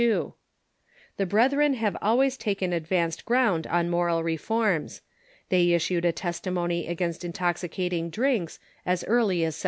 The 1.17 1.27
Brethren 1.27 1.75
have 1.75 1.95
always 2.01 2.35
taken 2.35 2.73
advanced 2.73 3.23
ground 3.23 3.67
on 3.67 3.87
moral 3.91 4.23
reforms. 4.23 5.03
They 5.49 5.73
issued 5.73 6.05
a 6.05 6.11
testimony 6.11 6.87
against 6.87 7.23
intoxicating 7.23 8.09
drinks 8.09 8.57
as 8.83 9.03
early 9.03 9.41
as 9.43 9.53
1781. 9.53 9.53